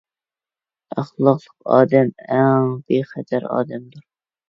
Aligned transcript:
ئەخلاقلىق 0.95 1.69
ئادەم 1.77 2.11
ئەڭ 2.39 2.75
بىخەتەر 2.91 3.51
ئادەمدۇر. 3.55 4.13